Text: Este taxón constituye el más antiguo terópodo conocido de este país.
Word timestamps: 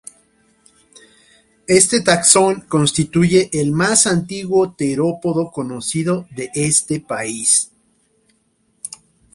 Este 1.67 2.01
taxón 2.01 2.61
constituye 2.61 3.51
el 3.53 3.71
más 3.71 4.07
antiguo 4.07 4.71
terópodo 4.73 5.51
conocido 5.51 6.27
de 6.35 6.49
este 6.55 6.99
país. 6.99 7.69